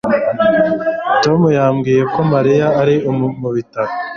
[1.23, 2.95] Tom yambwiye ko Mariya ari
[3.41, 3.91] mu bitaro